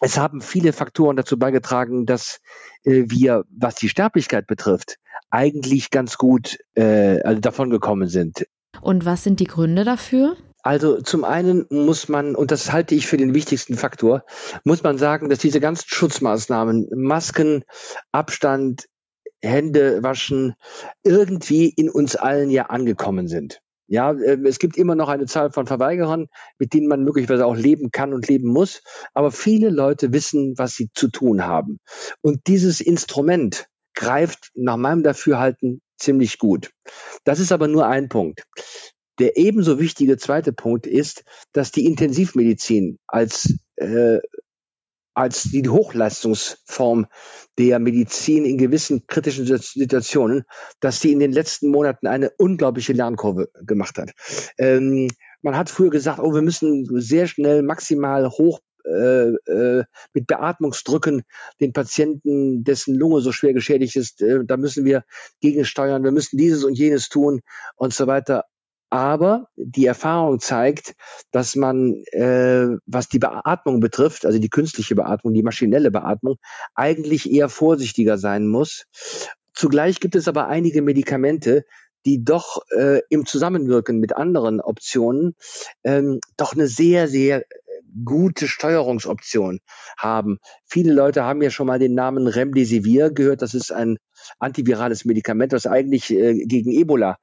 es 0.00 0.18
haben 0.18 0.40
viele 0.40 0.72
Faktoren 0.72 1.16
dazu 1.16 1.38
beigetragen, 1.38 2.06
dass 2.06 2.40
äh, 2.84 3.04
wir, 3.06 3.44
was 3.50 3.76
die 3.76 3.88
Sterblichkeit 3.88 4.46
betrifft, 4.46 4.96
eigentlich 5.30 5.90
ganz 5.90 6.16
gut 6.18 6.58
äh, 6.74 7.20
also 7.22 7.40
davon 7.40 7.70
gekommen 7.70 8.08
sind. 8.08 8.46
Und 8.80 9.04
was 9.04 9.24
sind 9.24 9.40
die 9.40 9.44
Gründe 9.44 9.84
dafür? 9.84 10.36
Also 10.62 11.00
zum 11.00 11.24
einen 11.24 11.66
muss 11.70 12.08
man, 12.08 12.34
und 12.34 12.50
das 12.50 12.70
halte 12.72 12.94
ich 12.94 13.06
für 13.06 13.16
den 13.16 13.34
wichtigsten 13.34 13.76
Faktor, 13.76 14.24
muss 14.64 14.82
man 14.82 14.98
sagen, 14.98 15.30
dass 15.30 15.38
diese 15.38 15.60
ganzen 15.60 15.86
Schutzmaßnahmen, 15.88 16.88
Masken, 16.94 17.64
Abstand, 18.12 18.86
Hände 19.42 20.02
waschen, 20.02 20.54
irgendwie 21.02 21.68
in 21.68 21.88
uns 21.88 22.16
allen 22.16 22.50
ja 22.50 22.66
angekommen 22.66 23.26
sind. 23.26 23.62
Ja, 23.90 24.12
ähm, 24.12 24.46
es 24.46 24.60
gibt 24.60 24.76
immer 24.76 24.94
noch 24.94 25.08
eine 25.08 25.26
Zahl 25.26 25.50
von 25.50 25.66
Verweigerern, 25.66 26.28
mit 26.58 26.72
denen 26.74 26.86
man 26.86 27.02
möglicherweise 27.02 27.44
auch 27.44 27.56
leben 27.56 27.90
kann 27.90 28.14
und 28.14 28.28
leben 28.28 28.48
muss. 28.48 28.82
Aber 29.14 29.32
viele 29.32 29.68
Leute 29.68 30.12
wissen, 30.12 30.54
was 30.56 30.74
sie 30.74 30.90
zu 30.94 31.08
tun 31.08 31.44
haben. 31.44 31.80
Und 32.22 32.46
dieses 32.46 32.80
Instrument 32.80 33.66
greift 33.94 34.52
nach 34.54 34.76
meinem 34.76 35.02
Dafürhalten 35.02 35.82
ziemlich 35.98 36.38
gut. 36.38 36.70
Das 37.24 37.40
ist 37.40 37.50
aber 37.50 37.66
nur 37.66 37.88
ein 37.88 38.08
Punkt. 38.08 38.44
Der 39.18 39.36
ebenso 39.36 39.80
wichtige 39.80 40.16
zweite 40.16 40.52
Punkt 40.52 40.86
ist, 40.86 41.24
dass 41.52 41.72
die 41.72 41.84
Intensivmedizin 41.84 42.98
als 43.08 43.58
äh, 43.74 44.18
als 45.20 45.42
die 45.44 45.68
Hochleistungsform 45.68 47.06
der 47.58 47.78
Medizin 47.78 48.46
in 48.46 48.56
gewissen 48.56 49.06
kritischen 49.06 49.44
Situationen, 49.44 50.44
dass 50.80 51.00
sie 51.00 51.12
in 51.12 51.18
den 51.18 51.32
letzten 51.32 51.68
Monaten 51.68 52.06
eine 52.06 52.30
unglaubliche 52.38 52.94
Lernkurve 52.94 53.50
gemacht 53.62 53.98
hat. 53.98 54.12
Ähm, 54.56 55.08
man 55.42 55.56
hat 55.56 55.68
früher 55.68 55.90
gesagt, 55.90 56.20
oh, 56.20 56.32
wir 56.32 56.40
müssen 56.40 56.86
sehr 57.00 57.26
schnell 57.26 57.62
maximal 57.62 58.30
hoch 58.30 58.60
äh, 58.86 59.34
äh, 59.34 59.84
mit 60.14 60.26
Beatmungsdrücken 60.26 61.22
den 61.60 61.74
Patienten, 61.74 62.64
dessen 62.64 62.94
Lunge 62.94 63.20
so 63.20 63.30
schwer 63.30 63.52
geschädigt 63.52 63.96
ist, 63.96 64.22
äh, 64.22 64.44
da 64.44 64.56
müssen 64.56 64.86
wir 64.86 65.04
gegensteuern, 65.40 66.02
wir 66.02 66.12
müssen 66.12 66.38
dieses 66.38 66.64
und 66.64 66.78
jenes 66.78 67.10
tun 67.10 67.42
und 67.76 67.92
so 67.92 68.06
weiter. 68.06 68.44
Aber 68.90 69.46
die 69.56 69.86
Erfahrung 69.86 70.40
zeigt, 70.40 70.94
dass 71.30 71.54
man, 71.54 72.02
äh, 72.12 72.66
was 72.86 73.08
die 73.08 73.20
Beatmung 73.20 73.78
betrifft, 73.78 74.26
also 74.26 74.38
die 74.40 74.50
künstliche 74.50 74.96
Beatmung, 74.96 75.32
die 75.32 75.44
maschinelle 75.44 75.92
Beatmung, 75.92 76.36
eigentlich 76.74 77.30
eher 77.30 77.48
vorsichtiger 77.48 78.18
sein 78.18 78.48
muss. 78.48 78.86
Zugleich 79.54 80.00
gibt 80.00 80.16
es 80.16 80.26
aber 80.26 80.48
einige 80.48 80.82
Medikamente, 80.82 81.64
die 82.04 82.24
doch 82.24 82.62
äh, 82.76 83.02
im 83.10 83.26
Zusammenwirken 83.26 84.00
mit 84.00 84.16
anderen 84.16 84.60
Optionen 84.60 85.36
ähm, 85.84 86.18
doch 86.36 86.54
eine 86.54 86.66
sehr, 86.66 87.08
sehr 87.08 87.44
gute 88.04 88.48
Steuerungsoption 88.48 89.60
haben. 89.98 90.38
Viele 90.72 90.92
Leute 90.92 91.24
haben 91.24 91.42
ja 91.42 91.50
schon 91.50 91.66
mal 91.66 91.80
den 91.80 91.94
Namen 91.94 92.28
Remdesivir 92.28 93.10
gehört. 93.10 93.42
Das 93.42 93.54
ist 93.54 93.72
ein 93.72 93.98
antivirales 94.38 95.04
Medikament, 95.04 95.52
das 95.52 95.66
eigentlich 95.66 96.10
äh, 96.10 96.44
gegen 96.44 96.70
Ebola 96.70 97.16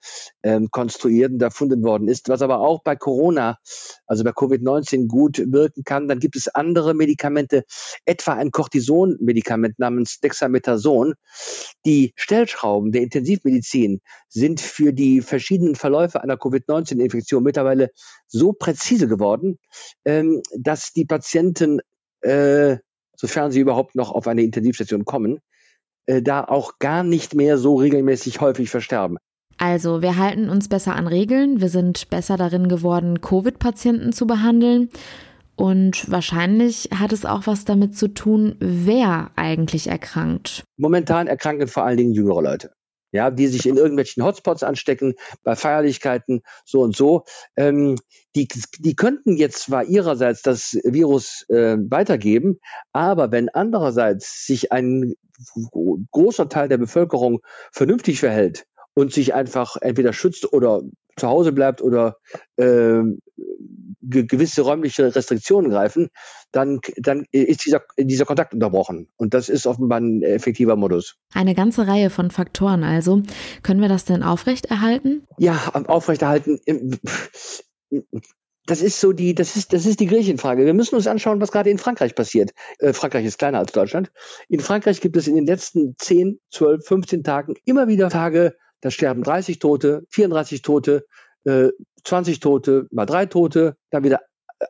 ähm, 0.44 0.68
konstruiert 0.70 1.32
und 1.32 1.42
erfunden 1.42 1.82
worden 1.82 2.10
ist, 2.10 2.28
was 2.28 2.42
aber 2.42 2.60
auch 2.60 2.84
bei 2.84 2.98
Corona, 2.98 3.58
also 4.06 4.26
bei 4.26 4.32
Covid-19 4.32 5.08
gut 5.08 5.38
wirken 5.38 5.86
kann. 5.86 6.10
Dann 6.10 6.20
gibt 6.20 6.36
es 6.36 6.50
andere 6.50 6.94
Medikamente, 6.94 7.64
etwa 8.04 8.34
ein 8.34 8.52
Cortison-Medikament 8.52 9.80
namens 9.80 10.20
Dexamethason. 10.20 11.14
Die 11.86 12.12
Stellschrauben 12.18 12.92
der 12.92 13.02
Intensivmedizin 13.02 14.02
sind 14.28 14.60
für 14.60 14.92
die 14.92 15.22
verschiedenen 15.22 15.76
Verläufe 15.76 16.22
einer 16.22 16.36
Covid-19-Infektion 16.36 17.44
mittlerweile 17.44 17.92
so 18.28 18.52
präzise 18.52 19.08
geworden, 19.08 19.58
ähm, 20.04 20.42
dass 20.58 20.92
die 20.92 21.06
Patienten, 21.06 21.80
äh, 22.22 22.78
sofern 23.18 23.52
sie 23.52 23.60
überhaupt 23.60 23.96
noch 23.96 24.12
auf 24.12 24.28
eine 24.28 24.44
Intensivstation 24.44 25.04
kommen, 25.04 25.40
äh, 26.06 26.22
da 26.22 26.44
auch 26.44 26.80
gar 26.80 27.04
nicht 27.04 27.36
mehr 27.36 27.58
so 27.58 27.76
regelmäßig 27.76 28.40
häufig 28.40 28.70
versterben. 28.70 29.18
Also, 29.58 30.02
wir 30.02 30.18
halten 30.18 30.50
uns 30.50 30.70
besser 30.70 30.96
an 30.96 31.08
Regeln, 31.08 31.60
wir 31.60 31.70
sind 31.70 32.10
besser 32.10 32.38
darin 32.38 32.70
geworden, 32.70 33.22
Covid-Patienten 33.22 34.14
zu 34.14 34.28
behandeln. 34.28 34.90
Und 35.56 36.12
wahrscheinlich 36.12 36.90
hat 36.94 37.12
es 37.12 37.26
auch 37.26 37.48
was 37.48 37.66
damit 37.66 37.98
zu 37.98 38.14
tun, 38.14 38.56
wer 38.60 39.32
eigentlich 39.36 39.88
erkrankt. 39.88 40.64
Momentan 40.78 41.26
erkranken 41.26 41.68
vor 41.68 41.84
allen 41.84 41.98
Dingen 41.98 42.14
jüngere 42.14 42.44
Leute 42.44 42.77
ja, 43.18 43.32
die 43.32 43.48
sich 43.48 43.66
in 43.66 43.78
irgendwelchen 43.78 44.24
Hotspots 44.24 44.62
anstecken, 44.62 45.16
bei 45.44 45.56
Feierlichkeiten, 45.56 46.44
so 46.66 46.82
und 46.82 46.96
so. 46.96 47.24
Ähm, 47.56 47.96
die, 48.36 48.48
die 48.78 48.96
könnten 48.96 49.36
jetzt 49.36 49.64
zwar 49.64 49.86
ihrerseits 49.86 50.44
das 50.44 50.78
Virus 50.84 51.44
äh, 51.50 51.78
weitergeben, 51.90 52.60
aber 52.94 53.32
wenn 53.32 53.50
andererseits 53.50 54.46
sich 54.46 54.72
ein 54.72 55.16
großer 56.12 56.48
Teil 56.48 56.70
der 56.70 56.78
Bevölkerung 56.78 57.40
vernünftig 57.72 58.20
verhält 58.20 58.66
und 58.94 59.12
sich 59.12 59.34
einfach 59.34 59.78
entweder 59.82 60.14
schützt 60.14 60.54
oder 60.54 60.84
zu 61.18 61.28
Hause 61.28 61.52
bleibt 61.52 61.82
oder 61.82 62.18
äh, 62.58 63.02
gewisse 64.02 64.62
räumliche 64.62 65.14
Restriktionen 65.14 65.72
greifen, 65.72 66.10
dann, 66.52 66.80
dann 66.98 67.26
ist 67.32 67.66
dieser, 67.66 67.82
dieser 67.98 68.26
Kontakt 68.26 68.54
unterbrochen. 68.54 69.10
Und 69.18 69.34
das 69.34 69.50
ist 69.50 69.68
offenbar 69.68 70.00
ein 70.00 70.22
effektiver 70.22 70.76
Modus. 70.76 71.18
Eine 71.34 71.56
ganze 71.56 71.88
Reihe 71.88 72.10
von 72.10 72.32
Faktoren 72.32 72.84
also. 72.84 73.24
Können 73.64 73.82
wir 73.82 73.90
das 73.90 74.06
denn 74.06 74.24
aufrechterhalten? 74.24 75.28
Ja, 75.38 75.72
aufrechterhalten. 75.88 76.60
Das 78.66 78.82
ist 78.82 79.00
so 79.00 79.14
die, 79.14 79.34
das 79.34 79.56
ist, 79.56 79.72
das 79.72 79.86
ist 79.86 80.02
die 80.02 80.08
Griechenfrage. 80.08 80.66
Wir 80.66 80.74
müssen 80.74 80.96
uns 80.96 81.08
anschauen, 81.08 81.40
was 81.40 81.54
gerade 81.54 81.70
in 81.70 81.78
Frankreich 81.78 82.16
passiert. 82.16 82.52
Äh, 82.80 82.92
Frankreich 82.92 83.26
ist 83.26 83.40
kleiner 83.40 83.60
als 83.60 83.72
Deutschland. 83.72 84.12
In 84.50 84.60
Frankreich 84.60 85.00
gibt 85.00 85.16
es 85.16 85.28
in 85.28 85.36
den 85.36 85.46
letzten 85.46 85.96
10, 85.98 86.40
12, 86.52 86.86
15 86.86 87.24
Tagen 87.24 87.56
immer 87.64 87.88
wieder 87.88 88.10
Tage, 88.10 88.58
da 88.82 88.92
sterben 88.92 89.24
30 89.24 89.60
Tote, 89.60 90.06
34 90.10 90.62
Tote, 90.62 91.06
20 92.04 92.36
äh, 92.36 92.40
Tote, 92.40 92.88
mal 92.92 93.06
drei 93.06 93.26
Tote, 93.26 93.76
dann 93.90 94.04
wieder 94.04 94.22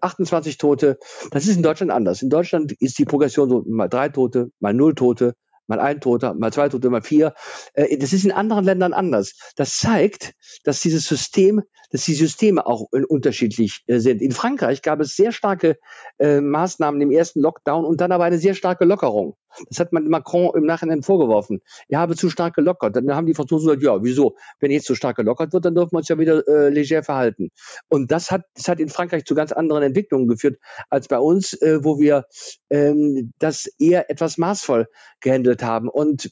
28 0.02 0.58
Tote. 0.58 0.98
Das 1.32 1.48
ist 1.48 1.56
in 1.56 1.64
Deutschland 1.64 1.92
anders. 1.92 2.22
In 2.22 2.30
Deutschland 2.30 2.74
ist 2.80 3.00
die 3.00 3.06
Progression 3.06 3.50
so 3.50 3.64
mal 3.68 3.88
drei 3.88 4.10
Tote, 4.10 4.52
mal 4.60 4.74
null 4.74 4.96
Tote, 4.96 5.34
mal 5.68 5.80
ein 5.80 6.00
Toter, 6.00 6.34
mal 6.34 6.52
zwei 6.52 6.70
Tote, 6.70 6.90
mal 6.90 7.02
vier. 7.02 7.34
Äh, 7.74 7.98
das 7.98 8.14
ist 8.14 8.26
in 8.26 8.32
anderen 8.32 8.66
Ländern 8.66 8.94
anders. 8.94 9.34
Das 9.56 9.78
zeigt, 9.78 10.34
dass 10.64 10.82
dieses 10.82 11.06
System, 11.06 11.64
dass 11.92 12.06
die 12.06 12.14
Systeme 12.14 12.66
auch 12.66 12.86
unterschiedlich 12.92 13.84
äh, 13.88 14.00
sind. 14.00 14.22
In 14.22 14.32
Frankreich 14.32 14.82
gab 14.82 15.00
es 15.00 15.16
sehr 15.16 15.32
starke 15.32 15.78
Maßnahmen 16.20 17.00
im 17.00 17.12
ersten 17.12 17.42
Lockdown 17.42 17.86
und 17.86 18.02
dann 18.02 18.12
aber 18.12 18.24
eine 18.24 18.40
sehr 18.40 18.56
starke 18.56 18.86
Lockerung. 18.86 19.36
Das 19.70 19.80
hat 19.80 19.94
man 19.94 20.08
Macron 20.08 20.52
im 20.56 20.66
Nachhinein 20.66 21.04
vorgeworfen. 21.04 21.62
Er 21.88 22.00
habe 22.00 22.16
zu 22.16 22.30
stark 22.30 22.56
gelockert. 22.56 22.96
Dann 22.96 23.14
haben 23.16 23.26
die 23.26 23.34
Franzosen 23.34 23.68
gesagt, 23.68 23.84
ja, 23.84 24.04
wieso? 24.04 24.36
Wenn 24.60 24.72
jetzt 24.72 24.86
zu 24.86 24.96
stark 24.96 25.18
gelockert 25.18 25.54
wird, 25.54 25.66
dann 25.66 25.76
dürfen 25.76 25.94
wir 25.94 26.00
uns 26.00 26.08
ja 26.08 26.18
wieder 26.18 26.48
äh, 26.48 26.70
leger 26.70 27.04
verhalten. 27.04 27.50
Und 27.90 28.12
das 28.12 28.32
hat, 28.32 28.44
das 28.56 28.68
hat 28.68 28.80
in 28.80 28.90
Frankreich 28.90 29.26
zu 29.26 29.36
ganz 29.36 29.52
anderen 29.52 29.84
Entwicklungen 29.84 30.28
geführt 30.28 30.60
als 30.90 31.08
bei 31.08 31.20
uns, 31.20 31.54
äh, 31.62 31.84
wo 31.84 32.00
wir 32.00 32.26
ähm, 32.70 33.34
das 33.40 33.68
eher 33.80 34.10
etwas 34.10 34.38
maßvoll 34.38 34.88
gehandelt 35.20 35.64
haben. 35.64 35.90
Und 35.90 36.32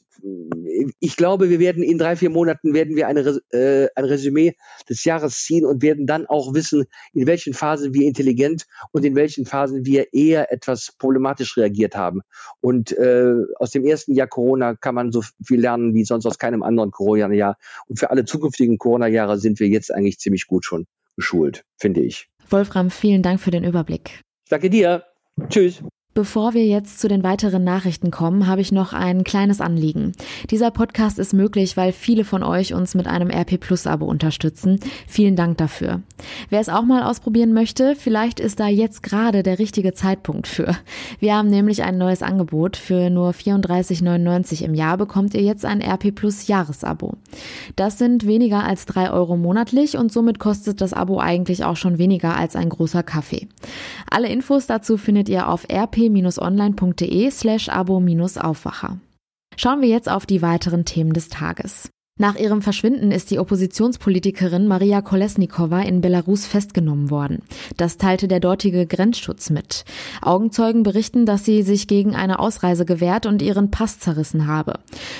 ich 1.00 1.16
glaube, 1.16 1.50
wir 1.50 1.58
werden 1.58 1.82
in 1.82 1.98
drei, 1.98 2.16
vier 2.16 2.30
Monaten 2.30 2.74
werden 2.74 2.96
wir 2.96 3.06
eine, 3.08 3.40
äh, 3.50 3.88
ein 3.94 4.04
Resümee 4.04 4.54
des 4.88 5.04
Jahres 5.04 5.42
ziehen 5.42 5.64
und 5.64 5.82
werden 5.82 6.06
dann 6.06 6.26
auch 6.26 6.54
wissen, 6.54 6.84
in 7.12 7.26
welchen 7.26 7.54
Phasen 7.54 7.94
wir 7.94 8.06
intelligent 8.06 8.66
und 8.92 9.04
in 9.04 9.14
welchen 9.14 9.46
Phasen 9.46 9.84
wir 9.84 10.12
eher 10.12 10.52
etwas 10.52 10.92
problematisch 10.98 11.56
reagiert 11.56 11.96
haben. 11.96 12.20
Und 12.60 12.92
äh, 12.92 13.34
aus 13.58 13.70
dem 13.70 13.84
ersten 13.84 14.14
Jahr 14.14 14.26
Corona 14.26 14.74
kann 14.74 14.94
man 14.94 15.12
so 15.12 15.22
viel 15.44 15.60
lernen 15.60 15.94
wie 15.94 16.04
sonst 16.04 16.26
aus 16.26 16.38
keinem 16.38 16.62
anderen 16.62 16.90
Corona-Jahr. 16.90 17.56
Und 17.86 17.98
für 17.98 18.10
alle 18.10 18.24
zukünftigen 18.24 18.78
Corona-Jahre 18.78 19.38
sind 19.38 19.60
wir 19.60 19.68
jetzt 19.68 19.92
eigentlich 19.92 20.18
ziemlich 20.18 20.46
gut 20.46 20.64
schon 20.64 20.86
geschult, 21.16 21.64
finde 21.76 22.02
ich. 22.02 22.28
Wolfram, 22.48 22.90
vielen 22.90 23.22
Dank 23.22 23.40
für 23.40 23.50
den 23.50 23.64
Überblick. 23.64 24.22
Danke 24.48 24.70
dir. 24.70 25.04
Tschüss. 25.48 25.82
Bevor 26.16 26.54
wir 26.54 26.64
jetzt 26.64 26.98
zu 26.98 27.08
den 27.08 27.22
weiteren 27.22 27.62
Nachrichten 27.62 28.10
kommen, 28.10 28.46
habe 28.46 28.62
ich 28.62 28.72
noch 28.72 28.94
ein 28.94 29.22
kleines 29.22 29.60
Anliegen. 29.60 30.12
Dieser 30.48 30.70
Podcast 30.70 31.18
ist 31.18 31.34
möglich, 31.34 31.76
weil 31.76 31.92
viele 31.92 32.24
von 32.24 32.42
euch 32.42 32.72
uns 32.72 32.94
mit 32.94 33.06
einem 33.06 33.28
RP 33.28 33.60
Plus 33.60 33.86
Abo 33.86 34.06
unterstützen. 34.06 34.80
Vielen 35.06 35.36
Dank 35.36 35.58
dafür. 35.58 36.00
Wer 36.48 36.60
es 36.60 36.70
auch 36.70 36.84
mal 36.84 37.02
ausprobieren 37.02 37.52
möchte, 37.52 37.94
vielleicht 37.96 38.40
ist 38.40 38.60
da 38.60 38.66
jetzt 38.66 39.02
gerade 39.02 39.42
der 39.42 39.58
richtige 39.58 39.92
Zeitpunkt 39.92 40.46
für. 40.46 40.74
Wir 41.20 41.36
haben 41.36 41.50
nämlich 41.50 41.82
ein 41.82 41.98
neues 41.98 42.22
Angebot. 42.22 42.78
Für 42.78 43.10
nur 43.10 43.32
34,99 43.32 44.64
im 44.64 44.72
Jahr 44.72 44.96
bekommt 44.96 45.34
ihr 45.34 45.42
jetzt 45.42 45.66
ein 45.66 45.82
RP 45.82 46.14
Plus 46.14 46.46
Jahresabo. 46.46 47.12
Das 47.76 47.98
sind 47.98 48.26
weniger 48.26 48.64
als 48.64 48.86
drei 48.86 49.10
Euro 49.10 49.36
monatlich 49.36 49.98
und 49.98 50.10
somit 50.10 50.38
kostet 50.38 50.80
das 50.80 50.94
Abo 50.94 51.20
eigentlich 51.20 51.62
auch 51.64 51.76
schon 51.76 51.98
weniger 51.98 52.38
als 52.38 52.56
ein 52.56 52.70
großer 52.70 53.02
Kaffee. 53.02 53.48
Alle 54.10 54.30
Infos 54.30 54.66
dazu 54.66 54.96
findet 54.96 55.28
ihr 55.28 55.50
auf 55.50 55.66
rp 55.70 56.05
rp-online.de 56.08 57.30
slash 57.30 57.68
abo-aufwacher. 57.68 58.98
Schauen 59.56 59.80
wir 59.80 59.88
jetzt 59.88 60.10
auf 60.10 60.26
die 60.26 60.42
weiteren 60.42 60.84
Themen 60.84 61.12
des 61.12 61.28
Tages. 61.28 61.90
Nach 62.18 62.34
ihrem 62.34 62.62
Verschwinden 62.62 63.10
ist 63.10 63.30
die 63.30 63.38
Oppositionspolitikerin 63.38 64.66
Maria 64.66 65.02
Kolesnikova 65.02 65.82
in 65.82 66.00
Belarus 66.00 66.46
festgenommen 66.46 67.10
worden. 67.10 67.42
Das 67.76 67.98
teilte 67.98 68.26
der 68.26 68.40
dortige 68.40 68.86
Grenzschutz 68.86 69.50
mit. 69.50 69.84
Augenzeugen 70.22 70.82
berichten, 70.82 71.26
dass 71.26 71.44
sie 71.44 71.62
sich 71.62 71.86
gegen 71.88 72.16
eine 72.16 72.38
Ausreise 72.38 72.86
gewehrt 72.86 73.26
und 73.26 73.42
ihren 73.42 73.70
Pass 73.70 73.98
zerrissen 73.98 74.46
habe. 74.46 74.78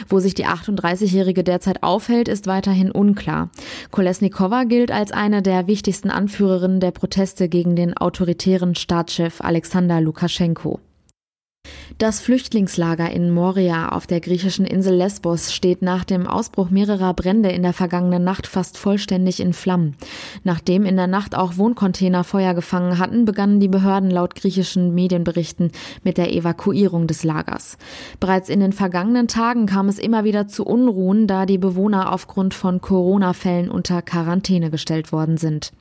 Wo 0.09 0.21
sich 0.21 0.33
die 0.33 0.47
38-Jährige 0.47 1.45
derzeit 1.45 1.83
aufhält, 1.83 2.29
ist 2.29 2.47
weiterhin 2.47 2.91
unklar. 2.91 3.51
Kolesnikova 3.91 4.65
gilt 4.65 4.91
als 4.91 5.13
eine 5.13 5.43
der 5.43 5.67
wichtigsten 5.67 6.09
Anführerinnen 6.09 6.81
der 6.81 6.93
Proteste 6.93 7.51
gegen 7.51 7.77
den 7.77 7.95
autoritären 7.95 8.75
Staatschef 8.75 9.43
Alexander 9.43 10.01
Lukaschenko. 10.01 10.81
Das 11.99 12.21
Flüchtlingslager 12.21 13.11
in 13.11 13.31
Moria 13.31 13.89
auf 13.89 14.07
der 14.07 14.21
griechischen 14.21 14.67
Insel 14.67 14.97
Lesbos 14.97 15.55
steht 15.55 15.81
nach 15.81 16.05
dem 16.05 16.27
Ausbruch 16.27 16.69
mehrerer 16.69 17.15
Brände 17.15 17.49
in 17.49 17.63
der 17.63 17.73
vergangenen 17.73 18.23
Nacht 18.23 18.47
fast 18.47 18.77
vollständig 18.77 19.41
in 19.41 19.55
Flammen. 19.55 19.97
Nachdem 20.45 20.85
in 20.85 20.97
der 20.97 21.07
Nacht 21.07 21.35
auch 21.35 21.57
Wohncontainer 21.57 22.23
Feuer 22.23 22.53
gefangen 22.53 22.99
hatten, 22.99 23.25
begannen 23.25 23.61
die 23.61 23.69
Behörden 23.69 24.11
laut 24.11 24.35
griechischen 24.35 24.95
Medienberichten 24.95 25.71
mit 26.05 26.19
der 26.19 26.35
Evakuierung 26.35 27.07
des 27.07 27.25
Lagers. 27.25 27.79
Bereits 28.21 28.51
in 28.51 28.61
den 28.61 28.75
vergangenen 28.75 29.27
Tagen 29.27 29.65
kam 29.65 29.89
es 29.89 29.99
immer 29.99 30.25
wieder 30.25 30.49
zu 30.49 30.67
Unruhen, 30.67 31.27
da 31.27 31.47
die 31.47 31.57
Bewohner 31.57 32.13
aufgrund 32.13 32.53
von 32.53 32.83
Corona-Fällen 32.83 33.71
unter 33.71 34.03
Quarantäne 34.03 34.71
gestellt 34.71 35.13
worden 35.13 35.39
sind. 35.39 35.73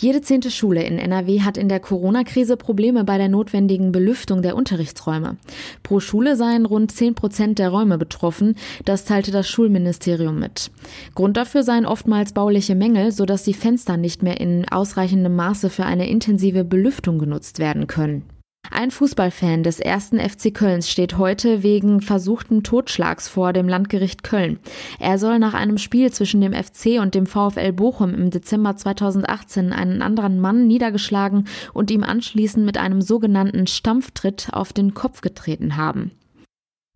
Jede 0.00 0.20
zehnte 0.20 0.52
Schule 0.52 0.84
in 0.84 0.96
NRW 0.96 1.40
hat 1.40 1.56
in 1.56 1.68
der 1.68 1.80
Corona-Krise 1.80 2.56
Probleme 2.56 3.02
bei 3.02 3.18
der 3.18 3.28
notwendigen 3.28 3.90
Belüftung 3.90 4.42
der 4.42 4.54
Unterrichtsräume. 4.54 5.38
Pro 5.82 5.98
Schule 5.98 6.36
seien 6.36 6.66
rund 6.66 6.92
zehn 6.92 7.16
Prozent 7.16 7.58
der 7.58 7.70
Räume 7.70 7.98
betroffen, 7.98 8.54
das 8.84 9.06
teilte 9.06 9.32
das 9.32 9.48
Schulministerium 9.48 10.38
mit. 10.38 10.70
Grund 11.16 11.36
dafür 11.36 11.64
seien 11.64 11.84
oftmals 11.84 12.32
bauliche 12.32 12.76
Mängel, 12.76 13.10
sodass 13.10 13.42
die 13.42 13.54
Fenster 13.54 13.96
nicht 13.96 14.22
mehr 14.22 14.40
in 14.40 14.68
ausreichendem 14.68 15.34
Maße 15.34 15.68
für 15.68 15.84
eine 15.84 16.08
intensive 16.08 16.62
Belüftung 16.62 17.18
genutzt 17.18 17.58
werden 17.58 17.88
können. 17.88 18.37
Ein 18.78 18.92
Fußballfan 18.92 19.64
des 19.64 19.80
ersten 19.80 20.20
FC 20.20 20.54
Kölns 20.54 20.88
steht 20.88 21.18
heute 21.18 21.64
wegen 21.64 22.00
versuchten 22.00 22.62
Totschlags 22.62 23.26
vor 23.26 23.52
dem 23.52 23.68
Landgericht 23.68 24.22
Köln. 24.22 24.60
Er 25.00 25.18
soll 25.18 25.40
nach 25.40 25.54
einem 25.54 25.78
Spiel 25.78 26.12
zwischen 26.12 26.40
dem 26.40 26.52
FC 26.52 27.00
und 27.00 27.16
dem 27.16 27.26
VfL 27.26 27.72
Bochum 27.72 28.14
im 28.14 28.30
Dezember 28.30 28.76
2018 28.76 29.72
einen 29.72 30.00
anderen 30.00 30.38
Mann 30.38 30.68
niedergeschlagen 30.68 31.48
und 31.72 31.90
ihm 31.90 32.04
anschließend 32.04 32.64
mit 32.64 32.78
einem 32.78 33.02
sogenannten 33.02 33.66
Stampftritt 33.66 34.50
auf 34.52 34.72
den 34.72 34.94
Kopf 34.94 35.22
getreten 35.22 35.76
haben. 35.76 36.12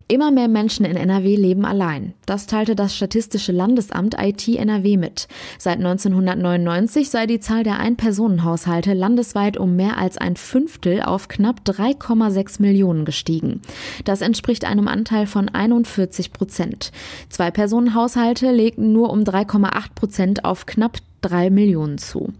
Immer 0.07 0.31
mehr 0.31 0.47
Menschen 0.47 0.85
in 0.85 0.97
NRW 0.97 1.35
leben 1.35 1.65
allein. 1.65 2.13
Das 2.25 2.45
teilte 2.45 2.75
das 2.75 2.95
Statistische 2.95 3.51
Landesamt 3.51 4.15
IT 4.19 4.47
NRW 4.47 4.97
mit. 4.97 5.27
Seit 5.57 5.77
1999 5.77 7.09
sei 7.09 7.25
die 7.25 7.39
Zahl 7.39 7.63
der 7.63 7.79
Ein-Personen-Haushalte 7.79 8.93
landesweit 8.93 9.57
um 9.57 9.75
mehr 9.75 9.97
als 9.97 10.17
ein 10.17 10.35
Fünftel 10.35 11.01
auf 11.01 11.29
knapp 11.29 11.61
3,6 11.65 12.61
Millionen 12.61 13.05
gestiegen. 13.05 13.61
Das 14.03 14.21
entspricht 14.21 14.65
einem 14.65 14.87
Anteil 14.87 15.25
von 15.25 15.47
41 15.47 16.33
Prozent. 16.33 16.91
Zwei-Personen-Haushalte 17.29 18.51
legten 18.51 18.91
nur 18.91 19.09
um 19.09 19.21
3,8 19.21 19.93
Prozent 19.95 20.45
auf 20.45 20.65
knapp 20.65 20.97
drei 21.21 21.49
Millionen 21.49 21.97
zu. 21.97 22.33